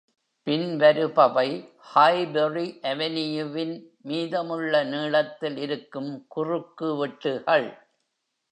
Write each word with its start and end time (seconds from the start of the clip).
பின்வருபவை 0.47 1.49
Highbury 1.95 2.81
Avenue-வின் 2.83 3.75
மீதமுள்ள 4.01 4.83
நீளத்தில் 4.83 5.57
இருக்கும் 5.57 6.25
குறுக்குவெட்டுகள். 6.35 7.67